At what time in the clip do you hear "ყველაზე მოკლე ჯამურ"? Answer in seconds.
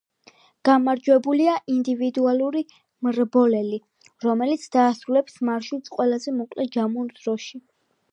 5.99-7.13